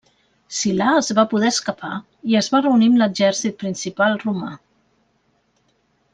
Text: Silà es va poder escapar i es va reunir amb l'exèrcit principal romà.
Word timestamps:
Silà 0.59 0.85
es 1.01 1.09
va 1.19 1.25
poder 1.33 1.51
escapar 1.55 1.91
i 2.31 2.39
es 2.41 2.49
va 2.55 2.61
reunir 2.67 2.89
amb 2.93 2.99
l'exèrcit 3.03 3.61
principal 3.67 4.19
romà. 4.25 4.51